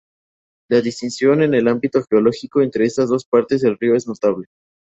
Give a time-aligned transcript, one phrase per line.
[0.67, 4.47] La distinción en el ámbito geológico entre estas dos partes del río es notable.